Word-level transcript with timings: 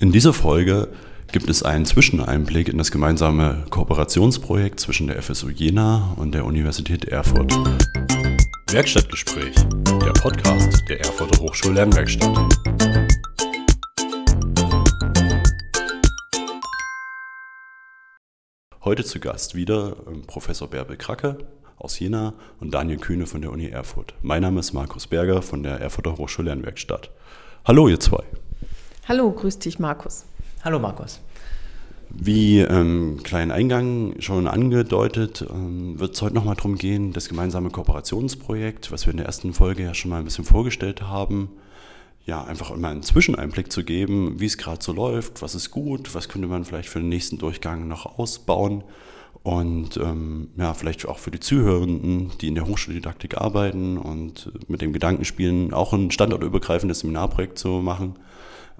In 0.00 0.12
dieser 0.12 0.32
Folge 0.32 0.88
gibt 1.30 1.50
es 1.50 1.62
einen 1.62 1.84
Zwischeneinblick 1.84 2.68
in 2.68 2.78
das 2.78 2.90
gemeinsame 2.90 3.66
Kooperationsprojekt 3.68 4.80
zwischen 4.80 5.08
der 5.08 5.22
FSU 5.22 5.50
Jena 5.50 6.14
und 6.16 6.32
der 6.32 6.46
Universität 6.46 7.04
Erfurt. 7.04 7.52
Werkstattgespräch, 8.70 9.54
der 10.02 10.12
Podcast 10.14 10.82
der 10.88 11.00
Erfurter 11.00 11.38
Hochschullernwerkstatt. 11.42 12.34
Heute 18.82 19.04
zu 19.04 19.20
Gast 19.20 19.54
wieder 19.54 19.96
ähm, 20.06 20.22
Professor 20.26 20.68
Bärbel 20.68 20.96
Kracke 20.96 21.36
aus 21.76 21.98
Jena 21.98 22.32
und 22.58 22.72
Daniel 22.72 22.96
Kühne 22.96 23.26
von 23.26 23.42
der 23.42 23.52
Uni 23.52 23.66
Erfurt. 23.66 24.14
Mein 24.22 24.40
Name 24.40 24.60
ist 24.60 24.72
Markus 24.72 25.06
Berger 25.06 25.42
von 25.42 25.62
der 25.62 25.78
Erfurter 25.78 26.16
Hochschullernwerkstatt. 26.16 27.10
Hallo 27.66 27.86
ihr 27.86 28.00
zwei. 28.00 28.24
Hallo, 29.10 29.32
grüß 29.32 29.58
dich, 29.58 29.80
Markus. 29.80 30.24
Hallo, 30.62 30.78
Markus. 30.78 31.20
Wie 32.10 32.60
ähm, 32.60 33.18
kleinen 33.24 33.50
Eingang 33.50 34.14
schon 34.20 34.46
angedeutet, 34.46 35.44
ähm, 35.50 35.98
wird 35.98 36.14
es 36.14 36.22
heute 36.22 36.36
nochmal 36.36 36.54
darum 36.54 36.76
gehen, 36.76 37.12
das 37.12 37.28
gemeinsame 37.28 37.70
Kooperationsprojekt, 37.70 38.92
was 38.92 39.06
wir 39.06 39.10
in 39.10 39.16
der 39.16 39.26
ersten 39.26 39.52
Folge 39.52 39.82
ja 39.82 39.94
schon 39.94 40.12
mal 40.12 40.20
ein 40.20 40.26
bisschen 40.26 40.44
vorgestellt 40.44 41.02
haben, 41.02 41.50
ja, 42.24 42.44
einfach 42.44 42.76
mal 42.76 42.92
einen 42.92 43.02
Zwischeneinblick 43.02 43.72
zu 43.72 43.82
geben, 43.82 44.38
wie 44.38 44.46
es 44.46 44.58
gerade 44.58 44.80
so 44.80 44.92
läuft, 44.92 45.42
was 45.42 45.56
ist 45.56 45.72
gut, 45.72 46.14
was 46.14 46.28
könnte 46.28 46.46
man 46.46 46.64
vielleicht 46.64 46.88
für 46.88 47.00
den 47.00 47.08
nächsten 47.08 47.36
Durchgang 47.36 47.88
noch 47.88 48.16
ausbauen 48.16 48.84
und 49.42 49.96
ähm, 49.96 50.50
ja, 50.56 50.72
vielleicht 50.72 51.08
auch 51.08 51.18
für 51.18 51.32
die 51.32 51.40
Zuhörenden, 51.40 52.30
die 52.40 52.46
in 52.46 52.54
der 52.54 52.68
Hochschuldidaktik 52.68 53.38
arbeiten 53.38 53.98
und 53.98 54.52
mit 54.68 54.82
dem 54.82 54.92
Gedanken 54.92 55.24
spielen, 55.24 55.74
auch 55.74 55.92
ein 55.92 56.12
standortübergreifendes 56.12 57.00
Seminarprojekt 57.00 57.58
zu 57.58 57.70
machen 57.82 58.14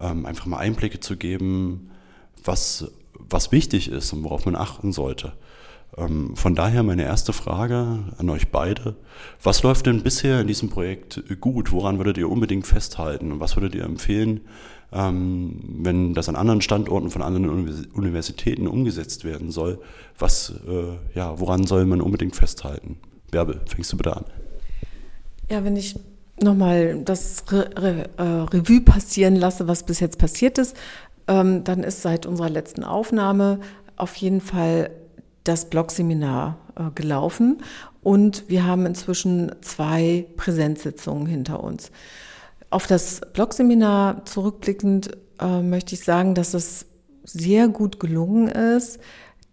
ähm, 0.01 0.27
einfach 0.27 0.47
mal 0.47 0.59
Einblicke 0.59 1.01
zu 1.01 1.17
geben, 1.17 1.91
was, 2.45 2.91
was 3.15 3.53
wichtig 3.53 3.91
ist 3.91 4.13
und 4.13 4.25
worauf 4.25 4.47
man 4.47 4.57
achten 4.57 4.93
sollte. 4.93 5.33
Ähm, 5.97 6.37
von 6.37 6.55
daher 6.55 6.83
meine 6.83 7.03
erste 7.03 7.33
Frage 7.33 8.05
an 8.17 8.31
euch 8.31 8.49
beide. 8.51 8.97
Was 9.43 9.63
läuft 9.63 9.87
denn 9.87 10.03
bisher 10.03 10.41
in 10.41 10.47
diesem 10.47 10.71
Projekt 10.71 11.23
gut? 11.41 11.73
Woran 11.73 11.99
würdet 11.99 12.19
ihr 12.19 12.31
unbedingt 12.31 12.67
festhalten? 12.67 13.33
Und 13.33 13.41
was 13.41 13.57
würdet 13.57 13.75
ihr 13.75 13.85
empfehlen, 13.85 14.43
ähm, 14.93 15.61
wenn 15.83 16.15
das 16.15 16.29
an 16.29 16.37
anderen 16.37 16.61
Standorten 16.61 17.11
von 17.11 17.23
anderen 17.23 17.49
Universitäten 17.93 18.67
umgesetzt 18.67 19.25
werden 19.25 19.51
soll? 19.51 19.81
Was, 20.19 20.55
äh, 20.67 21.17
ja, 21.17 21.39
woran 21.41 21.67
soll 21.67 21.87
man 21.87 22.01
unbedingt 22.01 22.37
festhalten? 22.37 22.99
Bärbel, 23.31 23.61
fängst 23.67 23.93
du 23.93 23.97
bitte 23.97 24.17
an. 24.17 24.25
Ja, 25.51 25.65
wenn 25.65 25.77
ich 25.77 25.97
nochmal 26.43 27.01
das 27.05 27.45
Re 27.51 27.71
Re 27.77 28.11
äh, 28.17 28.23
Revue 28.23 28.81
passieren 28.81 29.37
lasse, 29.37 29.69
was 29.69 29.85
bis 29.85 30.01
jetzt 30.01 30.19
passiert 30.19 30.59
ist, 30.59 30.77
ähm, 31.29 31.65
dann 31.65 31.83
ist 31.83 32.03
seit 32.03 32.27
unserer 32.27 32.51
letzten 32.51 32.85
Aufnahme 32.85 33.61
auf 33.97 34.15
jeden 34.17 34.41
Fall 34.41 34.91
das 35.45 35.71
Blog-Seminar 35.71 36.59
äh, 36.77 36.91
gelaufen 36.95 37.63
und 38.03 38.49
wir 38.49 38.67
haben 38.67 38.87
inzwischen 38.87 39.53
zwei 39.63 40.27
Präsenzsitzungen 40.37 41.27
hinter 41.27 41.63
uns. 41.63 41.91
Auf 42.71 42.87
das 42.87 43.21
Blog-Seminar 43.33 44.25
zurückblickend 44.25 45.11
äh, 45.41 45.61
möchte 45.61 45.95
ich 45.95 46.05
sagen, 46.05 46.35
dass 46.35 46.55
es 46.55 46.87
sehr 47.25 47.69
gut 47.69 48.01
gelungen 48.01 48.49
ist, 48.49 48.99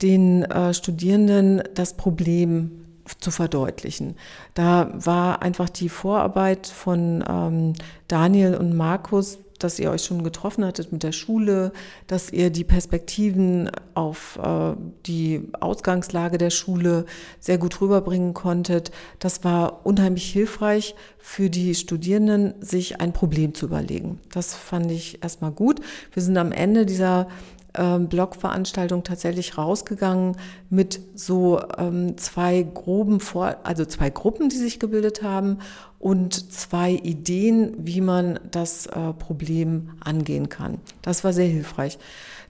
den 0.01 0.43
äh, 0.43 0.73
Studierenden 0.73 1.63
das 1.73 1.95
Problem 1.95 2.86
zu 3.19 3.31
verdeutlichen. 3.31 4.15
Da 4.53 4.91
war 4.93 5.41
einfach 5.41 5.69
die 5.69 5.89
Vorarbeit 5.89 6.67
von 6.67 7.23
ähm, 7.27 7.73
Daniel 8.07 8.55
und 8.55 8.75
Markus, 8.75 9.39
dass 9.59 9.79
ihr 9.79 9.91
euch 9.91 10.03
schon 10.03 10.23
getroffen 10.23 10.65
hattet 10.65 10.91
mit 10.91 11.03
der 11.03 11.11
Schule, 11.11 11.71
dass 12.05 12.31
ihr 12.31 12.49
die 12.49 12.63
Perspektiven 12.63 13.71
auf 13.93 14.39
äh, 14.41 14.75
die 15.05 15.49
Ausgangslage 15.59 16.37
der 16.37 16.49
Schule 16.49 17.05
sehr 17.39 17.57
gut 17.57 17.81
rüberbringen 17.81 18.33
konntet. 18.33 18.91
Das 19.19 19.43
war 19.43 19.85
unheimlich 19.85 20.31
hilfreich 20.31 20.95
für 21.17 21.49
die 21.49 21.75
Studierenden, 21.75 22.53
sich 22.61 23.01
ein 23.01 23.13
Problem 23.13 23.53
zu 23.53 23.65
überlegen. 23.65 24.19
Das 24.31 24.53
fand 24.53 24.91
ich 24.91 25.23
erstmal 25.23 25.51
gut. 25.51 25.81
Wir 26.13 26.23
sind 26.23 26.37
am 26.37 26.51
Ende 26.51 26.85
dieser 26.85 27.27
ähm, 27.77 28.07
Blogveranstaltung 28.07 29.03
tatsächlich 29.03 29.57
rausgegangen 29.57 30.35
mit 30.69 30.99
so 31.15 31.61
ähm, 31.77 32.17
zwei 32.17 32.63
groben 32.63 33.19
Vor 33.19 33.57
also 33.63 33.85
zwei 33.85 34.09
Gruppen, 34.09 34.49
die 34.49 34.57
sich 34.57 34.79
gebildet 34.79 35.23
haben 35.23 35.59
und 35.99 36.51
zwei 36.51 36.91
Ideen, 36.91 37.73
wie 37.79 38.01
man 38.01 38.39
das 38.51 38.87
äh, 38.87 39.13
Problem 39.13 39.91
angehen 39.99 40.49
kann. 40.49 40.79
Das 41.01 41.23
war 41.23 41.33
sehr 41.33 41.47
hilfreich. 41.47 41.97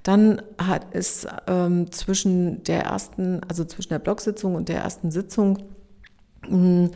Dann 0.03 0.41
hat 0.57 0.87
es 0.91 1.27
ähm, 1.47 1.91
zwischen 1.91 2.63
der 2.63 2.83
ersten, 2.83 3.41
also 3.47 3.65
zwischen 3.65 3.89
der 3.89 3.99
Blogsitzung 3.99 4.55
und 4.55 4.69
der 4.69 4.79
ersten 4.79 5.11
Sitzung 5.11 5.59
hm, 6.45 6.91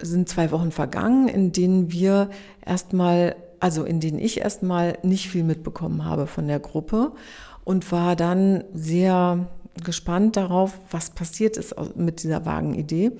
sind 0.00 0.28
zwei 0.28 0.50
Wochen 0.50 0.70
vergangen, 0.70 1.28
in 1.28 1.52
denen 1.52 1.92
wir 1.92 2.30
erstmal 2.64 3.36
also 3.60 3.84
in 3.84 4.00
denen 4.00 4.18
ich 4.18 4.40
erstmal 4.40 4.98
nicht 5.02 5.28
viel 5.28 5.44
mitbekommen 5.44 6.04
habe 6.06 6.26
von 6.26 6.48
der 6.48 6.58
Gruppe 6.58 7.12
und 7.64 7.90
war 7.92 8.16
dann 8.16 8.64
sehr 8.74 9.48
gespannt 9.84 10.36
darauf, 10.36 10.78
was 10.90 11.10
passiert 11.10 11.56
ist 11.56 11.74
mit 11.96 12.22
dieser 12.22 12.44
vagen 12.44 12.74
Idee. 12.74 13.12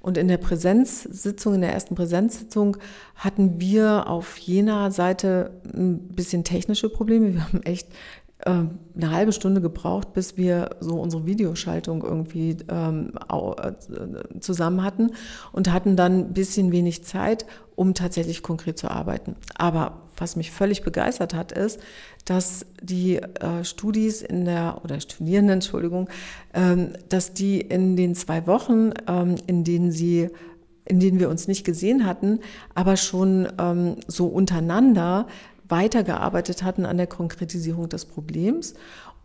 Und 0.00 0.16
in 0.16 0.28
der 0.28 0.38
Präsenzsitzung, 0.38 1.54
in 1.54 1.60
der 1.60 1.72
ersten 1.72 1.94
Präsenzsitzung 1.94 2.76
hatten 3.16 3.60
wir 3.60 4.08
auf 4.08 4.38
jener 4.38 4.90
Seite 4.90 5.50
ein 5.74 5.98
bisschen 6.08 6.44
technische 6.44 6.88
Probleme. 6.88 7.34
Wir 7.34 7.44
haben 7.44 7.62
echt 7.64 7.88
eine 8.46 9.10
halbe 9.10 9.32
Stunde 9.32 9.60
gebraucht, 9.60 10.12
bis 10.12 10.36
wir 10.36 10.70
so 10.78 11.00
unsere 11.00 11.26
Videoschaltung 11.26 12.04
irgendwie 12.04 12.56
ähm, 12.68 13.12
äh, 13.30 14.40
zusammen 14.40 14.84
hatten 14.84 15.10
und 15.52 15.72
hatten 15.72 15.96
dann 15.96 16.18
ein 16.20 16.32
bisschen 16.34 16.70
wenig 16.70 17.04
Zeit, 17.04 17.46
um 17.74 17.94
tatsächlich 17.94 18.42
konkret 18.42 18.78
zu 18.78 18.90
arbeiten. 18.90 19.34
Aber 19.56 20.02
was 20.16 20.36
mich 20.36 20.50
völlig 20.50 20.82
begeistert 20.82 21.34
hat, 21.34 21.52
ist, 21.52 21.80
dass 22.24 22.66
die 22.82 23.16
äh, 23.16 23.64
Studis 23.64 24.22
in 24.22 24.44
der, 24.44 24.80
oder 24.84 25.00
Studierenden, 25.00 25.54
Entschuldigung, 25.54 26.08
ähm, 26.54 26.92
dass 27.08 27.34
die 27.34 27.60
in 27.60 27.96
den 27.96 28.14
zwei 28.14 28.46
Wochen, 28.46 28.92
ähm, 29.08 29.36
in 29.46 29.64
denen 29.64 29.90
sie 29.90 30.30
in 30.84 31.00
denen 31.00 31.20
wir 31.20 31.28
uns 31.28 31.48
nicht 31.48 31.64
gesehen 31.64 32.06
hatten, 32.06 32.40
aber 32.74 32.96
schon 32.96 33.46
ähm, 33.58 33.96
so 34.06 34.26
untereinander 34.26 35.26
weitergearbeitet 35.68 36.62
hatten 36.62 36.86
an 36.86 36.96
der 36.96 37.06
Konkretisierung 37.06 37.88
des 37.88 38.04
Problems. 38.04 38.74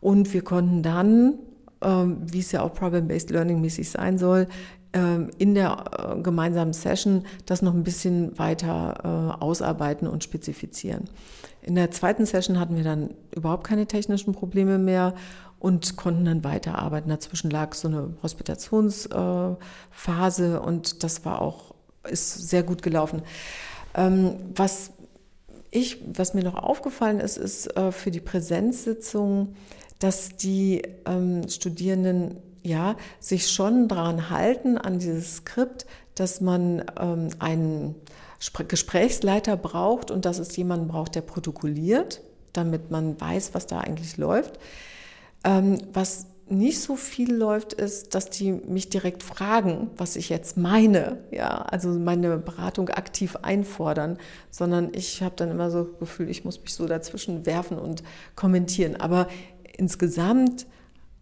Und 0.01 0.33
wir 0.33 0.43
konnten 0.43 0.83
dann, 0.83 1.35
ähm, 1.81 2.17
wie 2.25 2.39
es 2.39 2.51
ja 2.51 2.61
auch 2.61 2.73
Problem-Based 2.73 3.29
Learning 3.29 3.61
mäßig 3.61 3.89
sein 3.89 4.17
soll, 4.17 4.47
ähm, 4.93 5.31
in 5.37 5.55
der 5.55 5.85
äh, 5.97 6.21
gemeinsamen 6.21 6.73
Session 6.73 7.25
das 7.45 7.63
noch 7.63 7.73
ein 7.73 7.83
bisschen 7.83 8.37
weiter 8.37 9.37
äh, 9.39 9.43
ausarbeiten 9.43 10.07
und 10.07 10.23
spezifizieren. 10.23 11.05
In 11.63 11.73
der 11.75 11.91
zweiten 11.91 12.25
Session 12.25 12.59
hatten 12.59 12.75
wir 12.75 12.83
dann 12.83 13.11
überhaupt 13.35 13.65
keine 13.65 13.87
technischen 13.87 14.33
Probleme 14.33 14.77
mehr 14.77 15.13
und 15.59 15.95
konnten 15.95 16.25
dann 16.25 16.43
weiterarbeiten. 16.43 17.09
Dazwischen 17.09 17.49
lag 17.49 17.73
so 17.73 17.87
eine 17.87 18.09
Hospitationsphase 18.21 20.61
und 20.61 21.03
das 21.03 21.25
war 21.25 21.41
auch, 21.41 21.73
ist 22.07 22.49
sehr 22.49 22.63
gut 22.63 22.83
gelaufen. 22.83 23.21
Ähm, 23.95 24.35
was 24.53 24.91
ich, 25.73 25.97
was 26.13 26.33
mir 26.33 26.43
noch 26.43 26.55
aufgefallen 26.55 27.19
ist, 27.19 27.37
ist 27.37 27.75
äh, 27.75 27.91
für 27.91 28.11
die 28.11 28.21
Präsenzsitzung, 28.21 29.55
dass 29.99 30.35
die 30.37 30.83
ähm, 31.05 31.47
Studierenden 31.49 32.37
ja 32.61 32.95
sich 33.19 33.49
schon 33.49 33.87
daran 33.87 34.29
halten, 34.29 34.77
an 34.77 34.99
dieses 34.99 35.37
Skript, 35.37 35.85
dass 36.15 36.41
man 36.41 36.85
ähm, 36.99 37.29
einen 37.39 37.95
Gesprächsleiter 38.67 39.57
braucht 39.57 40.11
und 40.11 40.25
dass 40.25 40.37
es 40.37 40.55
jemanden 40.55 40.87
braucht, 40.87 41.15
der 41.15 41.21
protokolliert, 41.21 42.21
damit 42.51 42.91
man 42.91 43.19
weiß, 43.19 43.53
was 43.53 43.67
da 43.67 43.79
eigentlich 43.79 44.17
läuft. 44.17 44.59
Ähm, 45.43 45.79
was 45.91 46.27
nicht 46.53 46.79
so 46.79 46.95
viel 46.95 47.33
läuft, 47.33 47.73
ist, 47.73 48.15
dass 48.15 48.29
die 48.29 48.51
mich 48.51 48.89
direkt 48.89 49.23
fragen, 49.23 49.89
was 49.97 50.15
ich 50.15 50.29
jetzt 50.29 50.57
meine, 50.57 51.19
ja, 51.31 51.63
also 51.63 51.89
meine 51.89 52.37
Beratung 52.37 52.89
aktiv 52.89 53.35
einfordern, 53.41 54.17
sondern 54.49 54.91
ich 54.93 55.21
habe 55.21 55.35
dann 55.35 55.51
immer 55.51 55.71
so 55.71 55.83
das 55.83 55.99
Gefühl, 55.99 56.29
ich 56.29 56.45
muss 56.45 56.61
mich 56.61 56.73
so 56.73 56.87
dazwischen 56.87 57.45
werfen 57.45 57.77
und 57.77 58.03
kommentieren. 58.35 58.95
Aber 58.95 59.27
insgesamt 59.77 60.65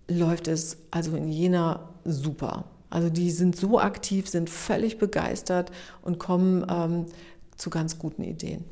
läuft 0.08 0.48
es 0.48 0.78
also 0.92 1.16
in 1.16 1.30
Jena 1.30 1.90
super. 2.04 2.66
Also 2.90 3.10
die 3.10 3.32
sind 3.32 3.56
so 3.56 3.80
aktiv, 3.80 4.28
sind 4.28 4.50
völlig 4.50 4.98
begeistert 4.98 5.72
und 6.02 6.20
kommen 6.20 6.66
ähm, 6.70 7.06
zu 7.56 7.70
ganz 7.70 7.98
guten 7.98 8.24
Ideen. 8.24 8.66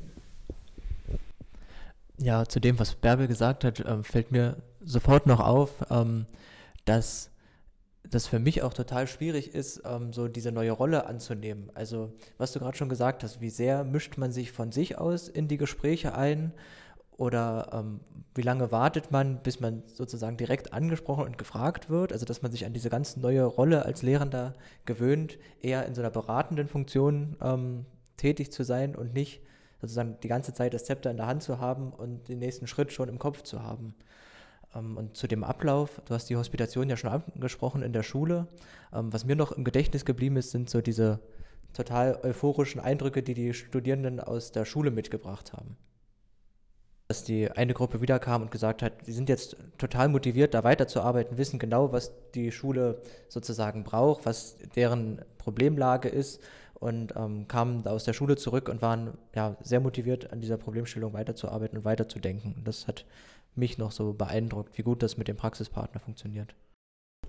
Ja, 2.18 2.46
zu 2.46 2.60
dem, 2.60 2.78
was 2.80 2.96
Bärbel 2.96 3.28
gesagt 3.28 3.64
hat, 3.64 3.80
äh, 3.80 4.04
fällt 4.04 4.32
mir 4.32 4.58
sofort 4.82 5.28
noch 5.28 5.40
auf, 5.40 5.72
ähm, 5.90 6.26
dass 6.86 7.32
das 8.10 8.28
für 8.28 8.40
mich 8.40 8.64
auch 8.64 8.74
total 8.74 9.08
schwierig 9.08 9.54
ist, 9.54 9.84
ähm, 9.86 10.14
so 10.14 10.28
diese 10.28 10.52
neue 10.52 10.72
Rolle 10.72 11.06
anzunehmen. 11.06 11.70
Also, 11.76 12.14
was 12.38 12.52
du 12.54 12.60
gerade 12.60 12.78
schon 12.78 12.90
gesagt 12.90 13.24
hast, 13.24 13.42
wie 13.42 13.50
sehr 13.50 13.84
mischt 13.84 14.18
man 14.18 14.32
sich 14.32 14.52
von 14.52 14.72
sich 14.72 14.98
aus 14.98 15.28
in 15.28 15.48
die 15.48 15.58
Gespräche 15.58 16.16
ein 16.16 16.54
Oder 17.18 17.68
ähm, 17.74 18.00
wie 18.34 18.44
lange 18.44 18.72
wartet 18.72 19.12
man, 19.12 19.44
bis 19.44 19.60
man 19.60 19.84
sozusagen 19.88 20.38
direkt 20.38 20.72
angesprochen 20.72 21.26
und 21.26 21.38
gefragt 21.38 21.90
wird? 21.90 22.14
Also 22.14 22.26
dass 22.26 22.42
man 22.42 22.50
sich 22.52 22.66
an 22.66 22.72
diese 22.72 22.90
ganz 22.90 23.18
neue 23.18 23.44
Rolle 23.44 23.86
als 23.86 24.04
Lehrender 24.04 24.54
gewöhnt, 24.86 25.38
eher 25.62 25.86
in 25.86 25.94
so 25.96 26.02
einer 26.02 26.12
beratenden 26.12 26.70
Funktion 26.70 27.36
ähm, 27.42 27.86
tätig 28.16 28.54
zu 28.54 28.64
sein 28.64 28.96
und 28.96 29.14
nicht 29.14 29.42
sozusagen 29.82 30.18
die 30.24 30.30
ganze 30.30 30.54
Zeit 30.54 30.74
das 30.74 30.86
Zepter 30.86 31.12
in 31.12 31.18
der 31.18 31.28
Hand 31.28 31.44
zu 31.44 31.60
haben 31.60 31.92
und 31.92 32.30
den 32.30 32.40
nächsten 32.40 32.68
Schritt 32.68 32.94
schon 32.94 33.10
im 33.10 33.20
Kopf 33.20 33.44
zu 33.44 33.64
haben. 33.64 33.96
Ähm, 34.76 34.98
und 34.98 35.18
zu 35.18 35.28
dem 35.28 35.44
Ablauf, 35.44 36.02
du 36.06 36.14
hast 36.14 36.30
die 36.30 36.38
Hospitation 36.38 36.90
ja 36.90 36.98
schon 36.98 37.12
angesprochen 37.12 37.82
in 37.82 37.94
der 37.94 38.04
Schule. 38.04 38.48
Ähm, 38.94 39.12
was 39.14 39.26
mir 39.26 39.36
noch 39.36 39.52
im 39.52 39.64
Gedächtnis 39.64 40.06
geblieben 40.06 40.38
ist, 40.38 40.52
sind 40.52 40.70
so 40.70 40.82
diese 40.82 41.20
total 41.74 42.20
euphorischen 42.24 42.82
Eindrücke, 42.82 43.24
die 43.24 43.34
die 43.34 43.54
Studierenden 43.54 44.20
aus 44.20 44.52
der 44.52 44.66
Schule 44.66 44.92
mitgebracht 44.92 45.54
haben. 45.54 45.78
Dass 47.08 47.24
die 47.24 47.50
eine 47.50 47.74
Gruppe 47.74 48.02
wiederkam 48.02 48.44
und 48.44 48.52
gesagt 48.52 48.84
hat, 48.84 48.94
sie 49.04 49.14
sind 49.14 49.30
jetzt 49.30 49.56
total 49.78 50.10
motiviert, 50.10 50.54
da 50.54 50.64
weiterzuarbeiten, 50.64 51.38
wissen 51.38 51.58
genau, 51.60 51.92
was 51.92 52.12
die 52.36 52.52
Schule 52.52 53.02
sozusagen 53.28 53.84
braucht, 53.84 54.26
was 54.26 54.58
deren 54.76 55.22
Problemlage 55.38 56.10
ist 56.10 56.42
und 56.76 57.14
ähm, 57.16 57.48
kamen 57.48 57.86
aus 57.88 58.04
der 58.04 58.14
Schule 58.14 58.36
zurück 58.36 58.70
und 58.70 58.82
waren 58.82 59.18
ja, 59.36 59.58
sehr 59.62 59.80
motiviert, 59.80 60.32
an 60.32 60.40
dieser 60.40 60.58
Problemstellung 60.58 61.14
weiterzuarbeiten 61.14 61.80
und 61.80 61.86
weiterzudenken. 61.86 62.62
Das 62.64 62.88
hat 62.88 63.06
mich 63.56 63.78
noch 63.78 63.92
so 63.92 64.14
beeindruckt, 64.14 64.78
wie 64.78 64.84
gut 64.84 65.04
das 65.04 65.18
mit 65.18 65.28
dem 65.28 65.38
Praxispartner 65.38 66.00
funktioniert. 66.00 66.56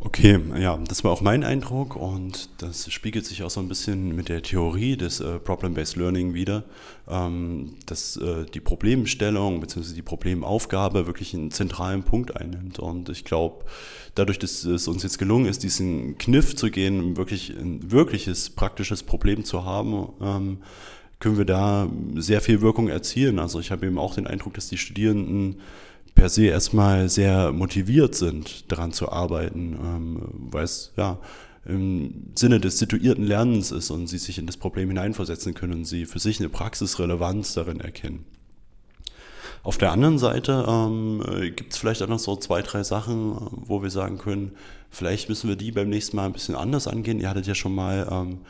Okay, 0.02 0.40
ja, 0.58 0.78
das 0.78 1.04
war 1.04 1.12
auch 1.12 1.20
mein 1.20 1.44
Eindruck 1.44 1.94
und 1.94 2.48
das 2.62 2.90
spiegelt 2.90 3.26
sich 3.26 3.42
auch 3.42 3.50
so 3.50 3.60
ein 3.60 3.68
bisschen 3.68 4.16
mit 4.16 4.30
der 4.30 4.40
Theorie 4.40 4.96
des 4.96 5.20
äh, 5.20 5.38
Problem-Based 5.38 5.96
Learning 5.96 6.32
wieder, 6.32 6.64
ähm, 7.06 7.76
dass 7.84 8.16
äh, 8.16 8.46
die 8.46 8.60
Problemstellung 8.60 9.60
bzw. 9.60 9.92
die 9.94 10.00
Problemaufgabe 10.00 11.06
wirklich 11.06 11.34
einen 11.34 11.50
zentralen 11.50 12.02
Punkt 12.02 12.34
einnimmt. 12.34 12.78
Und 12.78 13.10
ich 13.10 13.24
glaube, 13.24 13.66
dadurch, 14.14 14.38
dass 14.38 14.64
es 14.64 14.88
uns 14.88 15.02
jetzt 15.02 15.18
gelungen 15.18 15.44
ist, 15.44 15.64
diesen 15.64 16.16
Kniff 16.16 16.56
zu 16.56 16.70
gehen, 16.70 17.18
wirklich 17.18 17.50
ein 17.50 17.92
wirkliches 17.92 18.48
praktisches 18.48 19.02
Problem 19.02 19.44
zu 19.44 19.66
haben, 19.66 20.08
ähm, 20.22 20.58
können 21.18 21.36
wir 21.36 21.44
da 21.44 21.90
sehr 22.14 22.40
viel 22.40 22.62
Wirkung 22.62 22.88
erzielen. 22.88 23.38
Also 23.38 23.60
ich 23.60 23.70
habe 23.70 23.86
eben 23.86 23.98
auch 23.98 24.14
den 24.14 24.26
Eindruck, 24.26 24.54
dass 24.54 24.68
die 24.68 24.78
Studierenden 24.78 25.60
per 26.20 26.28
se 26.28 26.44
erstmal 26.44 27.08
sehr 27.08 27.50
motiviert 27.50 28.14
sind, 28.14 28.70
daran 28.70 28.92
zu 28.92 29.10
arbeiten, 29.10 29.78
ähm, 29.82 30.28
weil 30.50 30.64
es 30.64 30.92
ja 30.98 31.16
im 31.64 32.32
Sinne 32.34 32.60
des 32.60 32.78
situierten 32.78 33.24
Lernens 33.24 33.70
ist 33.70 33.90
und 33.90 34.06
sie 34.06 34.18
sich 34.18 34.36
in 34.36 34.44
das 34.44 34.58
Problem 34.58 34.88
hineinversetzen 34.88 35.54
können 35.54 35.72
und 35.72 35.84
sie 35.86 36.04
für 36.04 36.18
sich 36.18 36.38
eine 36.38 36.50
Praxisrelevanz 36.50 37.54
darin 37.54 37.80
erkennen. 37.80 38.26
Auf 39.62 39.78
der 39.78 39.92
anderen 39.92 40.18
Seite 40.18 40.66
ähm, 40.68 41.22
gibt 41.56 41.72
es 41.72 41.78
vielleicht 41.78 42.02
auch 42.02 42.08
noch 42.08 42.18
so 42.18 42.36
zwei, 42.36 42.60
drei 42.60 42.82
Sachen, 42.82 43.38
wo 43.52 43.82
wir 43.82 43.90
sagen 43.90 44.18
können, 44.18 44.52
vielleicht 44.90 45.30
müssen 45.30 45.48
wir 45.48 45.56
die 45.56 45.72
beim 45.72 45.88
nächsten 45.88 46.16
Mal 46.16 46.26
ein 46.26 46.34
bisschen 46.34 46.54
anders 46.54 46.86
angehen. 46.86 47.18
Ihr 47.18 47.30
hattet 47.30 47.46
ja 47.46 47.54
schon 47.54 47.74
mal 47.74 48.06
ähm, 48.10 48.40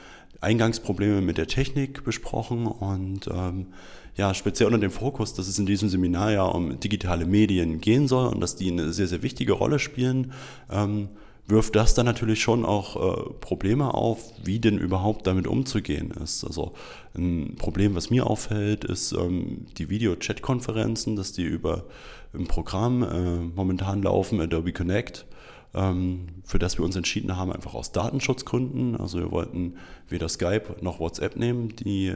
Eingangsprobleme 0.40 1.20
mit 1.20 1.38
der 1.38 1.46
Technik 1.46 2.02
besprochen 2.02 2.67
und 2.67 3.28
ähm, 3.32 3.67
ja, 4.16 4.34
speziell 4.34 4.66
unter 4.66 4.78
dem 4.78 4.90
Fokus, 4.90 5.34
dass 5.34 5.48
es 5.48 5.58
in 5.58 5.66
diesem 5.66 5.88
Seminar 5.88 6.32
ja 6.32 6.44
um 6.44 6.80
digitale 6.80 7.26
Medien 7.26 7.80
gehen 7.80 8.08
soll 8.08 8.28
und 8.28 8.40
dass 8.40 8.56
die 8.56 8.70
eine 8.70 8.92
sehr, 8.92 9.06
sehr 9.06 9.22
wichtige 9.22 9.52
Rolle 9.52 9.78
spielen, 9.78 10.32
ähm, 10.70 11.08
wirft 11.46 11.76
das 11.76 11.94
dann 11.94 12.06
natürlich 12.06 12.40
schon 12.40 12.64
auch 12.64 12.96
äh, 12.96 13.30
Probleme 13.40 13.92
auf, 13.92 14.32
wie 14.42 14.60
denn 14.60 14.78
überhaupt 14.78 15.26
damit 15.26 15.46
umzugehen 15.46 16.10
ist. 16.10 16.44
Also 16.44 16.72
ein 17.14 17.56
Problem, 17.58 17.94
was 17.94 18.10
mir 18.10 18.26
auffällt, 18.26 18.84
ist 18.84 19.12
ähm, 19.12 19.66
die 19.76 19.90
Video-Chat-Konferenzen, 19.90 21.16
dass 21.16 21.32
die 21.32 21.42
über 21.42 21.84
ein 22.32 22.46
Programm 22.46 23.02
äh, 23.02 23.38
momentan 23.56 24.02
laufen, 24.02 24.40
Adobe 24.40 24.72
Connect, 24.72 25.26
ähm, 25.74 26.26
für 26.44 26.58
das 26.58 26.78
wir 26.78 26.84
uns 26.84 26.96
entschieden 26.96 27.36
haben, 27.36 27.52
einfach 27.52 27.74
aus 27.74 27.92
Datenschutzgründen. 27.92 28.96
Also 28.96 29.18
wir 29.18 29.30
wollten 29.30 29.74
weder 30.08 30.28
Skype 30.28 30.76
noch 30.80 31.00
WhatsApp 31.00 31.36
nehmen, 31.36 31.74
die 31.76 32.14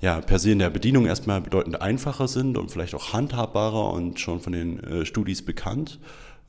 ja 0.00 0.20
per 0.20 0.38
se 0.38 0.52
in 0.52 0.58
der 0.58 0.70
Bedienung 0.70 1.06
erstmal 1.06 1.40
bedeutend 1.40 1.80
einfacher 1.80 2.28
sind 2.28 2.56
und 2.56 2.70
vielleicht 2.70 2.94
auch 2.94 3.12
handhabbarer 3.12 3.92
und 3.92 4.20
schon 4.20 4.40
von 4.40 4.52
den 4.52 4.80
äh, 4.84 5.06
Studis 5.06 5.44
bekannt. 5.44 5.98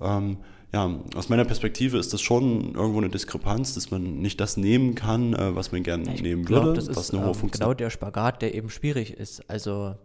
Ähm, 0.01 0.38
ja, 0.72 1.00
aus 1.16 1.30
meiner 1.30 1.46
Perspektive 1.46 1.98
ist 1.98 2.13
das 2.13 2.22
schon 2.22 2.75
irgendwo 2.75 3.00
eine 3.00 3.10
Diskrepanz, 3.10 3.74
dass 3.74 3.90
man 3.90 4.19
nicht 4.19 4.40
das 4.40 4.56
nehmen 4.56 4.94
kann, 4.94 5.34
äh, 5.34 5.56
was 5.56 5.72
man 5.72 5.81
gerne 5.81 6.04
nehmen 6.04 6.46
glaub, 6.46 6.66
würde. 6.66 6.75
Das 6.75 6.88
ist 6.88 7.13
eine 7.13 7.25
hohe 7.25 7.36
ähm, 7.42 7.51
genau 7.51 7.74
der 7.74 7.90
Spagat, 7.90 8.42
der 8.44 8.54
eben 8.54 8.69
schwierig 8.69 9.13
ist. 9.13 9.50
Also 9.50 9.96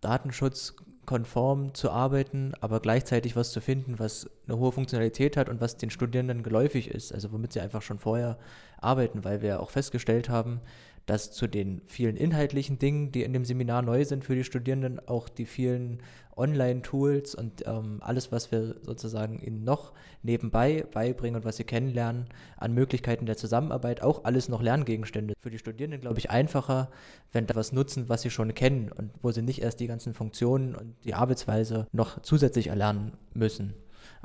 datenschutzkonform 0.00 1.74
zu 1.74 1.90
arbeiten, 1.90 2.54
aber 2.62 2.80
gleichzeitig 2.80 3.36
was 3.36 3.52
zu 3.52 3.60
finden, 3.60 3.98
was 3.98 4.30
eine 4.48 4.56
hohe 4.56 4.72
Funktionalität 4.72 5.36
hat 5.36 5.50
und 5.50 5.60
was 5.60 5.76
den 5.76 5.90
Studierenden 5.90 6.42
geläufig 6.42 6.88
ist, 6.88 7.12
also 7.12 7.30
womit 7.32 7.52
sie 7.52 7.60
einfach 7.60 7.82
schon 7.82 7.98
vorher 7.98 8.38
arbeiten, 8.78 9.22
weil 9.24 9.42
wir 9.42 9.60
auch 9.60 9.70
festgestellt 9.70 10.30
haben, 10.30 10.60
dass 11.06 11.32
zu 11.32 11.46
den 11.46 11.82
vielen 11.86 12.16
inhaltlichen 12.16 12.78
Dingen, 12.78 13.12
die 13.12 13.22
in 13.22 13.32
dem 13.32 13.44
Seminar 13.44 13.82
neu 13.82 14.04
sind 14.04 14.24
für 14.24 14.34
die 14.34 14.44
Studierenden, 14.44 15.00
auch 15.08 15.28
die 15.28 15.46
vielen 15.46 16.00
Online-Tools 16.36 17.34
und 17.34 17.66
ähm, 17.66 17.98
alles, 18.00 18.32
was 18.32 18.50
wir 18.50 18.76
sozusagen 18.82 19.40
ihnen 19.40 19.64
noch 19.64 19.92
nebenbei 20.22 20.86
beibringen 20.90 21.36
und 21.36 21.44
was 21.44 21.56
sie 21.56 21.64
kennenlernen, 21.64 22.26
an 22.56 22.72
Möglichkeiten 22.72 23.26
der 23.26 23.36
Zusammenarbeit, 23.36 24.02
auch 24.02 24.24
alles 24.24 24.48
noch 24.48 24.62
Lerngegenstände. 24.62 25.34
Für 25.40 25.50
die 25.50 25.58
Studierenden, 25.58 26.00
glaube 26.00 26.18
ich, 26.18 26.30
einfacher, 26.30 26.90
wenn 27.32 27.46
da 27.46 27.54
was 27.54 27.72
nutzen, 27.72 28.08
was 28.08 28.22
sie 28.22 28.30
schon 28.30 28.54
kennen 28.54 28.90
und 28.90 29.10
wo 29.22 29.30
sie 29.32 29.42
nicht 29.42 29.62
erst 29.62 29.80
die 29.80 29.86
ganzen 29.86 30.14
Funktionen 30.14 30.74
und 30.74 30.94
die 31.04 31.14
Arbeitsweise 31.14 31.86
noch 31.92 32.22
zusätzlich 32.22 32.68
erlernen 32.68 33.12
müssen. 33.34 33.74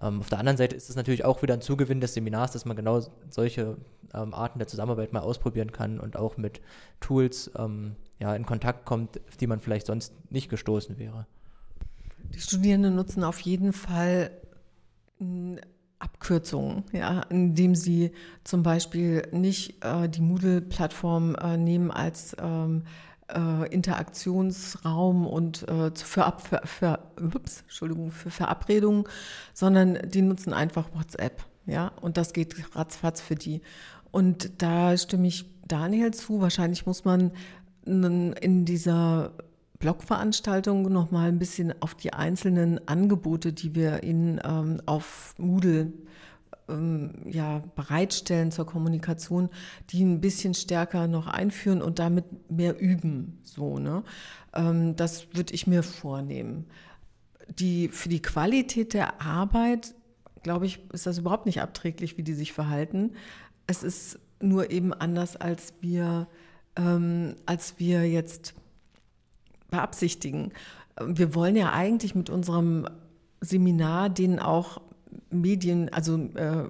Ähm, 0.01 0.19
auf 0.19 0.29
der 0.29 0.39
anderen 0.39 0.57
Seite 0.57 0.75
ist 0.75 0.89
es 0.89 0.95
natürlich 0.95 1.25
auch 1.25 1.41
wieder 1.41 1.53
ein 1.53 1.61
Zugewinn 1.61 2.01
des 2.01 2.13
Seminars, 2.13 2.51
dass 2.51 2.65
man 2.65 2.75
genau 2.75 3.01
solche 3.29 3.77
ähm, 4.13 4.33
Arten 4.33 4.59
der 4.59 4.67
Zusammenarbeit 4.67 5.13
mal 5.13 5.21
ausprobieren 5.21 5.71
kann 5.71 5.99
und 5.99 6.17
auch 6.17 6.37
mit 6.37 6.61
Tools 6.99 7.51
ähm, 7.57 7.95
ja, 8.19 8.35
in 8.35 8.45
Kontakt 8.45 8.85
kommt, 8.85 9.19
auf 9.27 9.37
die 9.37 9.47
man 9.47 9.59
vielleicht 9.59 9.87
sonst 9.87 10.13
nicht 10.29 10.49
gestoßen 10.49 10.97
wäre. 10.97 11.25
Die 12.33 12.39
Studierenden 12.39 12.95
nutzen 12.95 13.23
auf 13.23 13.39
jeden 13.41 13.71
Fall 13.71 14.31
Abkürzungen, 15.99 16.83
ja, 16.91 17.21
indem 17.29 17.75
sie 17.75 18.11
zum 18.43 18.63
Beispiel 18.63 19.27
nicht 19.31 19.83
äh, 19.83 20.09
die 20.09 20.21
Moodle-Plattform 20.21 21.35
äh, 21.35 21.57
nehmen 21.57 21.91
als 21.91 22.35
ähm, 22.41 22.83
äh, 23.33 23.67
Interaktionsraum 23.73 25.27
und 25.27 25.67
äh, 25.67 25.91
für, 25.95 26.25
Ab, 26.25 26.47
für, 26.47 26.61
für, 26.65 26.99
ups, 27.33 27.61
Entschuldigung, 27.61 28.11
für 28.11 28.29
Verabredungen, 28.29 29.05
sondern 29.53 29.99
die 30.09 30.21
nutzen 30.21 30.53
einfach 30.53 30.89
WhatsApp. 30.93 31.43
Ja, 31.65 31.91
und 32.01 32.17
das 32.17 32.33
geht 32.33 32.55
ratzfatz 32.75 33.21
für 33.21 33.35
die. 33.35 33.61
Und 34.11 34.61
da 34.61 34.95
stimme 34.97 35.27
ich 35.27 35.45
Daniel 35.67 36.13
zu. 36.13 36.41
Wahrscheinlich 36.41 36.85
muss 36.85 37.05
man 37.05 37.31
in 37.85 38.65
dieser 38.65 39.33
Blogveranstaltung 39.79 40.83
noch 40.91 41.11
mal 41.11 41.27
ein 41.27 41.39
bisschen 41.39 41.73
auf 41.81 41.95
die 41.95 42.13
einzelnen 42.13 42.87
Angebote, 42.87 43.53
die 43.53 43.75
wir 43.75 44.03
Ihnen 44.03 44.39
ähm, 44.43 44.81
auf 44.85 45.35
Moodle 45.37 45.91
ja, 46.67 47.61
bereitstellen 47.75 48.51
zur 48.51 48.65
Kommunikation, 48.65 49.49
die 49.91 50.03
ein 50.03 50.19
bisschen 50.19 50.55
stärker 50.55 51.07
noch 51.07 51.27
einführen 51.27 51.81
und 51.81 51.99
damit 51.99 52.49
mehr 52.49 52.79
üben. 52.79 53.39
So, 53.43 53.77
ne? 53.77 54.03
Ähm, 54.53 54.95
das 54.95 55.27
würde 55.33 55.53
ich 55.53 55.67
mir 55.67 55.83
vornehmen. 55.83 56.65
Die, 57.59 57.89
für 57.89 58.09
die 58.09 58.21
Qualität 58.21 58.95
der 58.95 59.21
Arbeit, 59.21 59.93
glaube 60.41 60.65
ich, 60.65 60.79
ist 60.91 61.05
das 61.05 61.19
überhaupt 61.19 61.45
nicht 61.45 61.61
abträglich, 61.61 62.17
wie 62.17 62.23
die 62.23 62.33
sich 62.33 62.51
verhalten. 62.51 63.11
Es 63.67 63.83
ist 63.83 64.19
nur 64.41 64.71
eben 64.71 64.91
anders, 64.91 65.35
als 65.35 65.73
wir, 65.81 66.27
ähm, 66.75 67.35
als 67.45 67.77
wir 67.77 68.09
jetzt 68.09 68.55
beabsichtigen. 69.69 70.51
Wir 70.99 71.35
wollen 71.35 71.55
ja 71.55 71.73
eigentlich 71.73 72.15
mit 72.15 72.31
unserem 72.31 72.87
Seminar 73.41 74.09
denen 74.09 74.39
auch 74.39 74.81
Medien, 75.35 75.89
also 75.89 76.17
äh, 76.35 76.63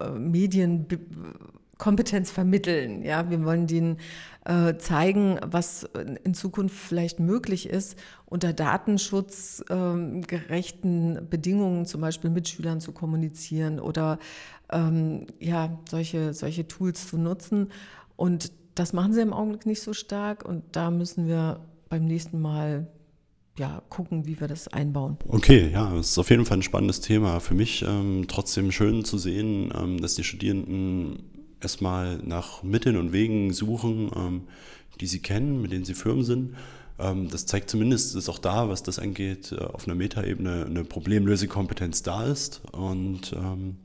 äh, 0.00 0.10
Medienkompetenz 0.10 2.30
vermitteln. 2.30 3.02
Ja, 3.02 3.30
wir 3.30 3.42
wollen 3.44 3.66
denen 3.66 3.96
äh, 4.44 4.76
zeigen, 4.76 5.40
was 5.44 5.88
in 6.24 6.34
Zukunft 6.34 6.76
vielleicht 6.76 7.20
möglich 7.20 7.68
ist, 7.68 7.98
unter 8.26 8.52
datenschutzgerechten 8.52 11.16
ähm, 11.16 11.28
Bedingungen 11.28 11.86
zum 11.86 12.00
Beispiel 12.00 12.30
mit 12.30 12.48
Schülern 12.48 12.80
zu 12.80 12.92
kommunizieren 12.92 13.80
oder 13.80 14.18
ähm, 14.70 15.26
ja, 15.38 15.78
solche, 15.88 16.34
solche 16.34 16.68
Tools 16.68 17.08
zu 17.08 17.18
nutzen. 17.18 17.70
Und 18.16 18.52
das 18.74 18.92
machen 18.92 19.12
sie 19.12 19.20
im 19.20 19.32
Augenblick 19.32 19.66
nicht 19.66 19.82
so 19.82 19.92
stark 19.92 20.44
und 20.44 20.64
da 20.72 20.90
müssen 20.90 21.26
wir 21.26 21.60
beim 21.88 22.04
nächsten 22.04 22.40
Mal 22.40 22.86
ja, 23.58 23.82
gucken, 23.88 24.26
wie 24.26 24.40
wir 24.40 24.48
das 24.48 24.68
einbauen. 24.68 25.18
Okay, 25.28 25.70
ja, 25.72 25.94
es 25.96 26.10
ist 26.10 26.18
auf 26.18 26.30
jeden 26.30 26.46
Fall 26.46 26.58
ein 26.58 26.62
spannendes 26.62 27.00
Thema. 27.00 27.40
Für 27.40 27.54
mich 27.54 27.82
ähm, 27.86 28.24
trotzdem 28.28 28.72
schön 28.72 29.04
zu 29.04 29.18
sehen, 29.18 29.72
ähm, 29.76 30.00
dass 30.00 30.14
die 30.14 30.24
Studierenden 30.24 31.24
erstmal 31.60 32.18
nach 32.18 32.62
Mitteln 32.62 32.96
und 32.96 33.12
Wegen 33.12 33.52
suchen, 33.52 34.10
ähm, 34.16 34.42
die 35.00 35.06
sie 35.06 35.20
kennen, 35.20 35.60
mit 35.60 35.72
denen 35.72 35.84
sie 35.84 35.94
firm 35.94 36.22
sind. 36.22 36.54
Ähm, 36.98 37.28
das 37.28 37.46
zeigt 37.46 37.70
zumindest, 37.70 38.14
dass 38.14 38.28
auch 38.28 38.38
da, 38.38 38.68
was 38.68 38.82
das 38.82 38.98
angeht, 38.98 39.52
äh, 39.52 39.62
auf 39.62 39.86
einer 39.86 39.94
Metaebene 39.94 40.66
eine 40.66 40.84
Problemlösekompetenz 40.84 42.02
da 42.02 42.24
ist. 42.24 42.62
Und 42.72 43.32
ähm, 43.32 43.76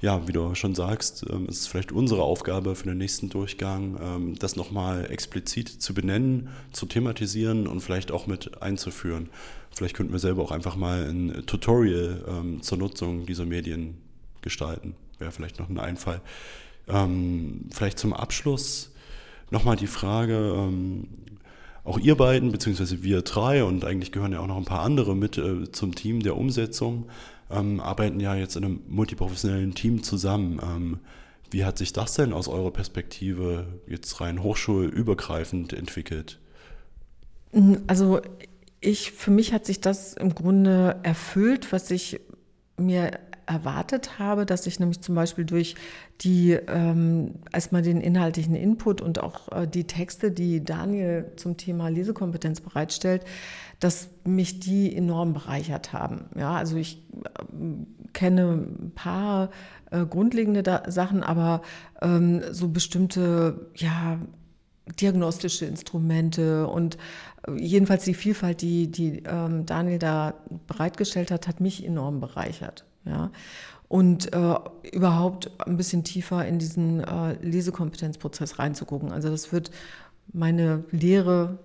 ja, 0.00 0.26
wie 0.28 0.32
du 0.32 0.54
schon 0.54 0.74
sagst, 0.74 1.24
ähm, 1.30 1.46
ist 1.46 1.60
es 1.60 1.66
vielleicht 1.66 1.92
unsere 1.92 2.22
Aufgabe 2.22 2.74
für 2.74 2.88
den 2.88 2.98
nächsten 2.98 3.30
Durchgang, 3.30 3.98
ähm, 4.02 4.34
das 4.38 4.56
nochmal 4.56 5.10
explizit 5.10 5.68
zu 5.68 5.94
benennen, 5.94 6.48
zu 6.72 6.86
thematisieren 6.86 7.66
und 7.66 7.80
vielleicht 7.80 8.12
auch 8.12 8.26
mit 8.26 8.62
einzuführen. 8.62 9.30
Vielleicht 9.70 9.96
könnten 9.96 10.12
wir 10.12 10.20
selber 10.20 10.42
auch 10.42 10.52
einfach 10.52 10.76
mal 10.76 11.08
ein 11.08 11.46
Tutorial 11.46 12.24
ähm, 12.28 12.62
zur 12.62 12.78
Nutzung 12.78 13.26
dieser 13.26 13.46
Medien 13.46 13.96
gestalten. 14.42 14.94
Wäre 15.18 15.32
vielleicht 15.32 15.58
noch 15.58 15.68
ein 15.68 15.78
Einfall. 15.78 16.20
vielleicht 17.70 17.98
zum 17.98 18.12
Abschluss 18.12 18.90
nochmal 19.50 19.76
die 19.76 19.86
Frage, 19.86 20.68
auch 21.84 21.98
ihr 21.98 22.16
beiden, 22.16 22.50
beziehungsweise 22.50 23.02
wir 23.02 23.20
drei 23.22 23.62
und 23.62 23.84
eigentlich 23.84 24.10
gehören 24.10 24.32
ja 24.32 24.40
auch 24.40 24.46
noch 24.46 24.56
ein 24.56 24.64
paar 24.64 24.80
andere 24.80 25.14
mit 25.14 25.36
äh, 25.36 25.70
zum 25.70 25.94
Team 25.94 26.22
der 26.22 26.36
Umsetzung, 26.36 27.06
ähm, 27.50 27.80
arbeiten 27.80 28.20
ja 28.20 28.34
jetzt 28.34 28.56
in 28.56 28.64
einem 28.64 28.80
multiprofessionellen 28.88 29.74
Team 29.74 30.02
zusammen. 30.02 30.60
Ähm, 30.62 30.98
wie 31.50 31.64
hat 31.64 31.78
sich 31.78 31.92
das 31.92 32.14
denn 32.14 32.32
aus 32.32 32.48
eurer 32.48 32.72
Perspektive 32.72 33.66
jetzt 33.86 34.20
rein 34.20 34.42
hochschulübergreifend 34.42 35.72
entwickelt? 35.72 36.40
Also 37.86 38.20
ich, 38.80 39.12
für 39.12 39.30
mich 39.30 39.52
hat 39.52 39.64
sich 39.64 39.80
das 39.80 40.14
im 40.14 40.34
Grunde 40.34 40.98
erfüllt, 41.02 41.72
was 41.72 41.90
ich 41.90 42.20
mir 42.76 43.20
erwartet 43.46 44.18
habe, 44.18 44.46
dass 44.46 44.66
ich 44.66 44.80
nämlich 44.80 45.00
zum 45.00 45.14
Beispiel 45.14 45.44
durch 45.44 45.74
die, 46.20 46.52
ähm, 46.52 47.34
erstmal 47.52 47.82
den 47.82 48.00
inhaltlichen 48.00 48.54
Input 48.54 49.00
und 49.00 49.22
auch 49.22 49.50
äh, 49.52 49.66
die 49.66 49.84
Texte, 49.84 50.30
die 50.30 50.64
Daniel 50.64 51.32
zum 51.36 51.56
Thema 51.56 51.88
Lesekompetenz 51.88 52.60
bereitstellt, 52.60 53.24
dass 53.80 54.08
mich 54.24 54.60
die 54.60 54.94
enorm 54.94 55.32
bereichert 55.32 55.92
haben. 55.92 56.26
Ja, 56.36 56.54
also 56.54 56.76
ich 56.76 57.02
äh, 57.24 58.08
kenne 58.12 58.52
ein 58.52 58.92
paar 58.94 59.50
äh, 59.90 60.04
grundlegende 60.06 60.62
da 60.62 60.90
Sachen, 60.90 61.22
aber 61.22 61.62
ähm, 62.00 62.42
so 62.50 62.68
bestimmte, 62.68 63.70
ja, 63.76 64.18
diagnostische 65.00 65.66
Instrumente 65.66 66.66
und 66.66 66.98
äh, 67.46 67.52
jedenfalls 67.58 68.04
die 68.04 68.14
Vielfalt, 68.14 68.62
die, 68.62 68.90
die 68.90 69.22
ähm, 69.26 69.66
Daniel 69.66 69.98
da 69.98 70.34
bereitgestellt 70.66 71.30
hat, 71.30 71.48
hat 71.48 71.60
mich 71.60 71.84
enorm 71.84 72.20
bereichert. 72.20 72.84
Ja? 73.04 73.30
Und 73.88 74.32
äh, 74.32 74.54
überhaupt 74.92 75.50
ein 75.66 75.76
bisschen 75.76 76.04
tiefer 76.04 76.46
in 76.46 76.58
diesen 76.58 77.00
äh, 77.00 77.34
Lesekompetenzprozess 77.42 78.58
reinzugucken. 78.58 79.12
Also 79.12 79.28
das 79.30 79.52
wird 79.52 79.70
meine 80.32 80.84
Lehre 80.90 81.58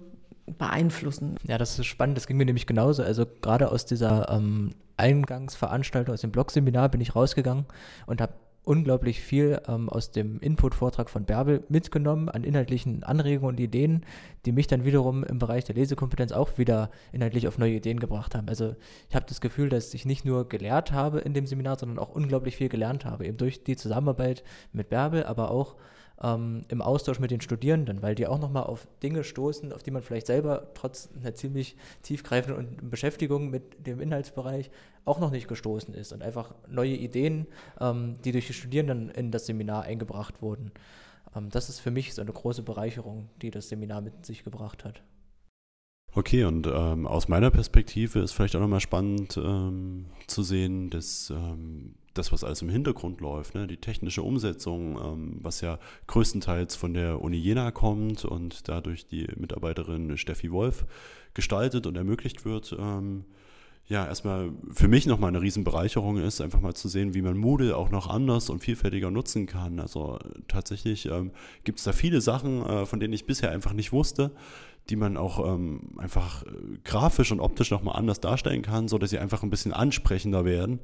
beeinflussen. 0.57 1.37
Ja, 1.43 1.57
das 1.57 1.79
ist 1.79 1.85
spannend. 1.85 2.17
Das 2.17 2.27
ging 2.27 2.37
mir 2.37 2.45
nämlich 2.45 2.67
genauso. 2.67 3.03
Also 3.03 3.25
gerade 3.41 3.71
aus 3.71 3.85
dieser 3.85 4.29
ähm, 4.29 4.71
Eingangsveranstaltung, 4.97 6.13
aus 6.13 6.21
dem 6.21 6.31
Blogseminar 6.31 6.89
bin 6.89 7.01
ich 7.01 7.15
rausgegangen 7.15 7.65
und 8.05 8.21
habe 8.21 8.33
unglaublich 8.69 9.19
viel 9.19 9.59
ähm, 9.67 9.89
aus 9.89 10.11
dem 10.11 10.39
Input-Vortrag 10.41 11.09
von 11.09 11.25
Bärbel 11.25 11.63
mitgenommen 11.69 12.29
an 12.29 12.43
inhaltlichen 12.43 13.03
Anregungen 13.03 13.55
und 13.55 13.59
Ideen, 13.59 14.05
die 14.45 14.51
mich 14.51 14.67
dann 14.67 14.85
wiederum 14.85 15.23
im 15.23 15.39
Bereich 15.39 15.65
der 15.65 15.73
Lesekompetenz 15.73 16.31
auch 16.31 16.59
wieder 16.59 16.91
inhaltlich 17.11 17.47
auf 17.47 17.57
neue 17.57 17.73
Ideen 17.73 17.99
gebracht 17.99 18.35
haben. 18.35 18.47
Also 18.47 18.75
ich 19.09 19.15
habe 19.15 19.25
das 19.27 19.41
Gefühl, 19.41 19.69
dass 19.69 19.91
ich 19.95 20.05
nicht 20.05 20.23
nur 20.23 20.47
gelehrt 20.47 20.91
habe 20.91 21.19
in 21.19 21.33
dem 21.33 21.47
Seminar, 21.47 21.79
sondern 21.79 21.97
auch 21.97 22.09
unglaublich 22.09 22.57
viel 22.57 22.69
gelernt 22.69 23.05
habe, 23.05 23.25
eben 23.25 23.37
durch 23.37 23.63
die 23.63 23.75
Zusammenarbeit 23.75 24.43
mit 24.71 24.89
Bärbel, 24.89 25.23
aber 25.23 25.49
auch 25.49 25.75
ähm, 26.21 26.63
im 26.67 26.81
Austausch 26.81 27.19
mit 27.19 27.31
den 27.31 27.41
Studierenden, 27.41 28.01
weil 28.01 28.15
die 28.15 28.27
auch 28.27 28.39
nochmal 28.39 28.63
auf 28.63 28.87
Dinge 29.01 29.23
stoßen, 29.23 29.71
auf 29.73 29.83
die 29.83 29.91
man 29.91 30.01
vielleicht 30.01 30.27
selber 30.27 30.69
trotz 30.73 31.09
einer 31.19 31.33
ziemlich 31.33 31.75
tiefgreifenden 32.03 32.89
Beschäftigung 32.89 33.49
mit 33.49 33.87
dem 33.87 33.99
Inhaltsbereich 33.99 34.69
auch 35.05 35.19
noch 35.19 35.31
nicht 35.31 35.47
gestoßen 35.47 35.93
ist 35.93 36.11
und 36.11 36.21
einfach 36.21 36.53
neue 36.67 36.95
Ideen, 36.95 37.47
ähm, 37.79 38.15
die 38.23 38.31
durch 38.31 38.47
die 38.47 38.53
Studierenden 38.53 39.09
in 39.09 39.31
das 39.31 39.45
Seminar 39.45 39.83
eingebracht 39.83 40.41
wurden. 40.41 40.71
Ähm, 41.35 41.49
das 41.49 41.69
ist 41.69 41.79
für 41.79 41.91
mich 41.91 42.13
so 42.13 42.21
eine 42.21 42.33
große 42.33 42.63
Bereicherung, 42.63 43.29
die 43.41 43.51
das 43.51 43.69
Seminar 43.69 44.01
mit 44.01 44.25
sich 44.25 44.43
gebracht 44.43 44.83
hat. 44.83 45.01
Okay, 46.19 46.43
und 46.43 46.67
ähm, 46.67 47.07
aus 47.07 47.29
meiner 47.29 47.49
Perspektive 47.49 48.19
ist 48.19 48.33
vielleicht 48.33 48.53
auch 48.57 48.59
nochmal 48.59 48.81
spannend 48.81 49.37
ähm, 49.37 50.07
zu 50.27 50.43
sehen, 50.43 50.89
dass 50.89 51.29
ähm, 51.29 51.95
das, 52.13 52.33
was 52.33 52.43
alles 52.43 52.61
im 52.61 52.67
Hintergrund 52.67 53.21
läuft, 53.21 53.55
ne, 53.55 53.67
die 53.67 53.77
technische 53.77 54.21
Umsetzung, 54.21 54.97
ähm, 54.97 55.37
was 55.41 55.61
ja 55.61 55.79
größtenteils 56.07 56.75
von 56.75 56.93
der 56.93 57.21
Uni 57.21 57.37
Jena 57.37 57.71
kommt 57.71 58.25
und 58.25 58.67
dadurch 58.67 59.07
die 59.07 59.29
Mitarbeiterin 59.37 60.17
Steffi 60.17 60.51
Wolf 60.51 60.85
gestaltet 61.35 61.87
und 61.87 61.95
ermöglicht 61.95 62.43
wird, 62.43 62.75
ähm, 62.77 63.23
ja, 63.89 64.05
erstmal 64.05 64.51
für 64.71 64.87
mich 64.87 65.07
nochmal 65.07 65.29
eine 65.29 65.41
Riesenbereicherung 65.41 66.17
ist, 66.17 66.41
einfach 66.41 66.61
mal 66.61 66.75
zu 66.75 66.87
sehen, 66.87 67.15
wie 67.15 67.23
man 67.23 67.35
Moodle 67.35 67.75
auch 67.75 67.89
noch 67.89 68.07
anders 68.07 68.51
und 68.51 68.59
vielfältiger 68.59 69.09
nutzen 69.09 69.47
kann. 69.47 69.79
Also 69.79 70.19
tatsächlich 70.47 71.07
ähm, 71.07 71.31
gibt 71.63 71.79
es 71.79 71.85
da 71.85 71.91
viele 71.91 72.21
Sachen, 72.21 72.63
äh, 72.63 72.85
von 72.85 72.99
denen 72.99 73.13
ich 73.13 73.25
bisher 73.25 73.51
einfach 73.51 73.73
nicht 73.73 73.91
wusste, 73.91 74.31
die 74.91 74.95
man 74.95 75.17
auch 75.17 75.43
ähm, 75.43 75.97
einfach 75.97 76.43
äh, 76.43 76.49
grafisch 76.83 77.31
und 77.31 77.39
optisch 77.39 77.71
nochmal 77.71 77.95
anders 77.95 78.19
darstellen 78.19 78.61
kann, 78.61 78.87
so 78.87 78.99
dass 78.99 79.09
sie 79.09 79.17
einfach 79.17 79.41
ein 79.41 79.49
bisschen 79.49 79.73
ansprechender 79.73 80.45
werden. 80.45 80.79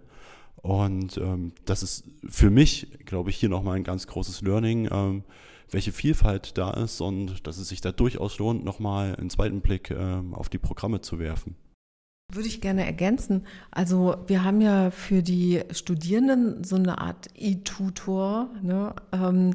Und 0.64 1.18
ähm, 1.18 1.52
das 1.66 1.84
ist 1.84 2.06
für 2.28 2.50
mich, 2.50 2.88
glaube 3.06 3.30
ich, 3.30 3.36
hier 3.36 3.50
nochmal 3.50 3.76
ein 3.76 3.84
ganz 3.84 4.08
großes 4.08 4.42
Learning, 4.42 4.90
ähm, 4.92 5.24
welche 5.70 5.92
Vielfalt 5.92 6.58
da 6.58 6.72
ist 6.72 7.02
und 7.02 7.46
dass 7.46 7.60
es 7.60 7.70
sich 7.70 7.82
da 7.82 7.92
durchaus 7.92 8.40
lohnt, 8.40 8.66
nochmal 8.66 9.16
einen 9.16 9.30
zweiten 9.30 9.62
Blick 9.62 9.92
ähm, 9.92 10.34
auf 10.34 10.50
die 10.50 10.58
Programme 10.58 11.02
zu 11.02 11.20
werfen. 11.20 11.56
Würde 12.32 12.48
ich 12.48 12.60
gerne 12.60 12.86
ergänzen. 12.86 13.46
Also 13.72 14.17
wir 14.27 14.44
haben 14.44 14.60
ja 14.60 14.91
für 14.91 15.22
die 15.22 15.62
Studierenden 15.72 16.63
so 16.63 16.75
eine 16.75 16.98
Art 16.98 17.27
E-Tutor 17.36 18.50
ne, 18.62 18.94
ähm, 19.12 19.53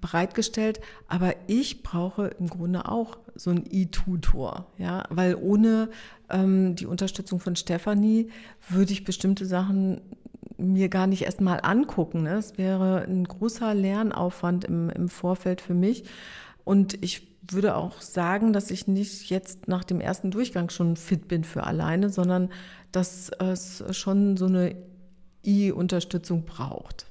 bereitgestellt, 0.00 0.80
aber 1.08 1.34
ich 1.46 1.82
brauche 1.82 2.28
im 2.38 2.48
Grunde 2.48 2.88
auch 2.88 3.18
so 3.34 3.50
ein 3.50 3.64
E-Tutor, 3.70 4.66
ja, 4.78 5.04
weil 5.10 5.36
ohne 5.36 5.88
ähm, 6.28 6.76
die 6.76 6.86
Unterstützung 6.86 7.40
von 7.40 7.56
Stefanie 7.56 8.30
würde 8.68 8.92
ich 8.92 9.04
bestimmte 9.04 9.46
Sachen 9.46 10.00
mir 10.58 10.88
gar 10.88 11.06
nicht 11.06 11.22
erst 11.22 11.40
mal 11.40 11.58
angucken. 11.62 12.22
Ne? 12.22 12.34
Es 12.34 12.58
wäre 12.58 13.02
ein 13.02 13.24
großer 13.24 13.74
Lernaufwand 13.74 14.64
im, 14.64 14.90
im 14.90 15.08
Vorfeld 15.08 15.60
für 15.60 15.74
mich. 15.74 16.04
Und 16.64 17.02
ich 17.02 17.31
würde 17.48 17.76
auch 17.76 18.00
sagen, 18.00 18.52
dass 18.52 18.70
ich 18.70 18.86
nicht 18.86 19.28
jetzt 19.30 19.68
nach 19.68 19.84
dem 19.84 20.00
ersten 20.00 20.30
Durchgang 20.30 20.70
schon 20.70 20.96
fit 20.96 21.28
bin 21.28 21.44
für 21.44 21.64
alleine, 21.64 22.08
sondern 22.08 22.50
dass 22.92 23.30
es 23.30 23.84
schon 23.96 24.36
so 24.36 24.46
eine 24.46 24.76
I-Unterstützung 25.44 26.44
braucht. 26.44 27.06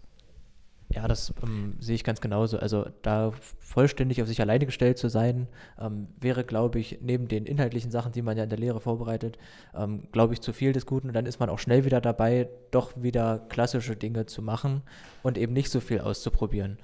Ja, 0.93 1.07
das 1.07 1.33
ähm, 1.41 1.75
sehe 1.79 1.95
ich 1.95 2.03
ganz 2.03 2.19
genauso. 2.19 2.57
Also 2.57 2.85
da 3.01 3.31
vollständig 3.59 4.21
auf 4.21 4.27
sich 4.27 4.41
alleine 4.41 4.65
gestellt 4.65 4.97
zu 4.97 5.09
sein, 5.09 5.47
ähm, 5.79 6.07
wäre, 6.19 6.43
glaube 6.43 6.79
ich, 6.79 6.99
neben 7.01 7.27
den 7.27 7.45
inhaltlichen 7.45 7.91
Sachen, 7.91 8.11
die 8.11 8.21
man 8.21 8.37
ja 8.37 8.43
in 8.43 8.49
der 8.49 8.59
Lehre 8.59 8.81
vorbereitet, 8.81 9.37
ähm, 9.73 10.03
glaube 10.11 10.33
ich, 10.33 10.41
zu 10.41 10.51
viel 10.51 10.73
des 10.73 10.85
Guten. 10.85 11.07
Und 11.07 11.13
dann 11.13 11.25
ist 11.25 11.39
man 11.39 11.49
auch 11.49 11.59
schnell 11.59 11.85
wieder 11.85 12.01
dabei, 12.01 12.49
doch 12.71 12.91
wieder 13.01 13.39
klassische 13.49 13.95
Dinge 13.95 14.25
zu 14.25 14.41
machen 14.41 14.81
und 15.23 15.37
eben 15.37 15.53
nicht 15.53 15.69
so 15.69 15.79
viel 15.79 16.01
auszuprobieren. 16.01 16.77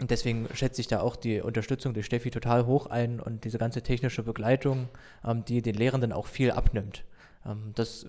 Und 0.00 0.10
deswegen 0.10 0.48
schätze 0.54 0.80
ich 0.80 0.88
da 0.88 1.00
auch 1.00 1.14
die 1.14 1.40
Unterstützung 1.40 1.92
durch 1.94 2.06
Steffi 2.06 2.30
total 2.30 2.66
hoch 2.66 2.86
ein 2.86 3.20
und 3.20 3.44
diese 3.44 3.58
ganze 3.58 3.82
technische 3.82 4.22
Begleitung, 4.22 4.88
ähm, 5.24 5.44
die 5.44 5.62
den 5.62 5.74
Lehrenden 5.74 6.12
auch 6.12 6.26
viel 6.26 6.50
abnimmt. 6.50 7.04
Ähm, 7.46 7.72
das 7.74 8.06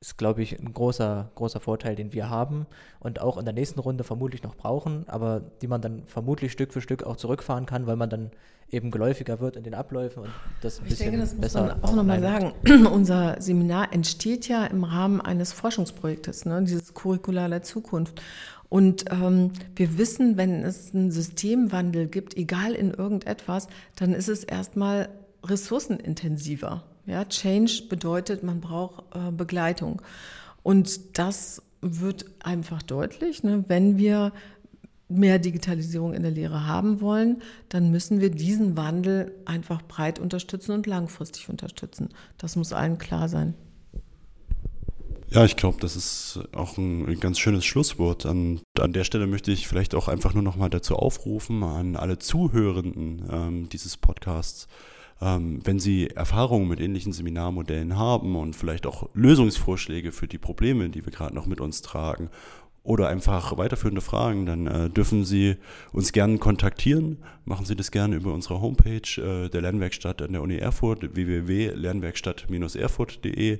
ist, 0.00 0.18
glaube 0.18 0.42
ich, 0.42 0.58
ein 0.58 0.72
großer, 0.72 1.30
großer 1.34 1.60
Vorteil, 1.60 1.96
den 1.96 2.12
wir 2.12 2.28
haben 2.30 2.66
und 3.00 3.20
auch 3.20 3.38
in 3.38 3.44
der 3.44 3.54
nächsten 3.54 3.80
Runde 3.80 4.04
vermutlich 4.04 4.42
noch 4.42 4.54
brauchen, 4.54 5.04
aber 5.08 5.40
die 5.62 5.66
man 5.66 5.80
dann 5.80 6.04
vermutlich 6.06 6.52
Stück 6.52 6.72
für 6.72 6.80
Stück 6.80 7.02
auch 7.04 7.16
zurückfahren 7.16 7.66
kann, 7.66 7.86
weil 7.86 7.96
man 7.96 8.10
dann 8.10 8.30
eben 8.70 8.90
geläufiger 8.90 9.40
wird 9.40 9.56
in 9.56 9.62
den 9.62 9.74
Abläufen 9.74 10.24
und 10.24 10.30
das 10.60 10.80
ein 10.80 10.84
ich 10.84 10.90
bisschen 10.90 11.12
denke, 11.12 11.20
das 11.20 11.34
besser. 11.34 11.62
Muss 11.62 11.70
man 11.70 11.84
auch 11.84 11.94
nochmal 11.94 12.20
sagen. 12.20 12.52
Unser 12.92 13.40
Seminar 13.40 13.92
entsteht 13.92 14.48
ja 14.48 14.66
im 14.66 14.84
Rahmen 14.84 15.20
eines 15.20 15.52
Forschungsprojektes, 15.52 16.46
ne, 16.46 16.62
dieses 16.62 16.92
Curricula 16.92 17.48
der 17.48 17.62
Zukunft. 17.62 18.20
Und 18.68 19.04
ähm, 19.10 19.52
wir 19.74 19.98
wissen, 19.98 20.36
wenn 20.36 20.62
es 20.64 20.94
einen 20.94 21.10
Systemwandel 21.10 22.08
gibt, 22.08 22.36
egal 22.36 22.72
in 22.72 22.92
irgendetwas, 22.92 23.68
dann 23.94 24.12
ist 24.12 24.28
es 24.28 24.44
erstmal 24.44 25.08
ressourcenintensiver. 25.44 26.84
Ja, 27.06 27.24
Change 27.24 27.84
bedeutet, 27.88 28.42
man 28.42 28.60
braucht 28.60 29.04
äh, 29.14 29.30
Begleitung. 29.30 30.02
Und 30.62 31.18
das 31.18 31.62
wird 31.80 32.24
einfach 32.40 32.82
deutlich, 32.82 33.44
ne? 33.44 33.64
wenn 33.68 33.98
wir 33.98 34.32
mehr 35.08 35.38
Digitalisierung 35.38 36.14
in 36.14 36.22
der 36.22 36.32
Lehre 36.32 36.66
haben 36.66 37.00
wollen, 37.00 37.42
dann 37.68 37.92
müssen 37.92 38.20
wir 38.20 38.30
diesen 38.30 38.76
Wandel 38.76 39.32
einfach 39.44 39.82
breit 39.82 40.18
unterstützen 40.18 40.72
und 40.72 40.86
langfristig 40.86 41.48
unterstützen. 41.48 42.08
Das 42.38 42.56
muss 42.56 42.72
allen 42.72 42.98
klar 42.98 43.28
sein. 43.28 43.54
Ja, 45.28 45.44
ich 45.44 45.56
glaube, 45.56 45.78
das 45.80 45.96
ist 45.96 46.40
auch 46.54 46.78
ein 46.78 47.18
ganz 47.18 47.38
schönes 47.38 47.64
Schlusswort. 47.64 48.26
An, 48.26 48.60
an 48.78 48.92
der 48.92 49.04
Stelle 49.04 49.26
möchte 49.26 49.50
ich 49.50 49.66
vielleicht 49.66 49.94
auch 49.94 50.06
einfach 50.08 50.34
nur 50.34 50.42
noch 50.42 50.56
mal 50.56 50.70
dazu 50.70 50.94
aufrufen, 50.96 51.62
an 51.64 51.96
alle 51.96 52.18
Zuhörenden 52.18 53.28
ähm, 53.30 53.68
dieses 53.68 53.96
Podcasts, 53.96 54.68
Ähm, 55.18 55.60
wenn 55.64 55.78
Sie 55.80 56.08
Erfahrungen 56.10 56.68
mit 56.68 56.78
ähnlichen 56.78 57.14
Seminarmodellen 57.14 57.96
haben 57.96 58.36
und 58.36 58.54
vielleicht 58.54 58.86
auch 58.86 59.08
Lösungsvorschläge 59.14 60.12
für 60.12 60.28
die 60.28 60.36
Probleme, 60.38 60.90
die 60.90 61.06
wir 61.06 61.12
gerade 61.12 61.34
noch 61.34 61.46
mit 61.46 61.58
uns 61.60 61.80
tragen 61.80 62.28
oder 62.86 63.08
einfach 63.08 63.58
weiterführende 63.58 64.00
Fragen, 64.00 64.46
dann 64.46 64.66
äh, 64.66 64.88
dürfen 64.88 65.24
Sie 65.24 65.56
uns 65.92 66.12
gerne 66.12 66.38
kontaktieren. 66.38 67.18
Machen 67.44 67.66
Sie 67.66 67.76
das 67.76 67.90
gerne 67.90 68.16
über 68.16 68.32
unsere 68.32 68.60
Homepage 68.60 69.02
äh, 69.18 69.48
der 69.48 69.60
Lernwerkstatt 69.60 70.22
an 70.22 70.32
der 70.32 70.42
Uni 70.42 70.56
Erfurt, 70.56 71.14
www.lernwerkstatt-erfurt.de 71.14 73.58